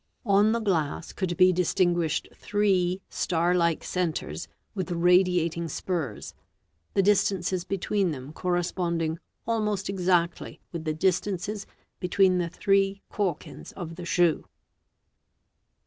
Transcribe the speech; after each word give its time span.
On 0.25 0.51
the 0.51 0.59
glass 0.59 1.13
could 1.13 1.37
be 1.37 1.53
distinguished 1.53 2.27
three 2.33 3.01
star 3.07 3.53
like 3.53 3.83
centres 3.83 4.47
with 4.73 4.89
radiating 4.89 5.67
spurs, 5.67 6.33
the 6.95 7.03
distances 7.03 7.63
between 7.63 8.09
them 8.09 8.33
correspond.— 8.33 8.99
ing 9.03 9.19
almost 9.45 9.89
exactly 9.89 10.59
with 10.71 10.85
the 10.85 10.93
distances" 10.95 11.67
between 11.99 12.39
the 12.39 12.49
three 12.49 13.03
calkins 13.13 13.73
of 13.73 13.95
the 13.95 14.05
shoe. 14.05 14.45